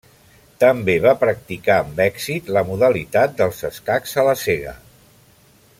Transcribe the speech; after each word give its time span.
També 0.61 0.95
va 1.03 1.11
practicar 1.23 1.75
amb 1.83 2.01
èxit 2.07 2.49
la 2.57 2.63
modalitat 2.71 3.37
dels 3.43 3.61
escacs 3.73 4.17
a 4.23 4.29
la 4.31 4.35
cega. 4.47 4.75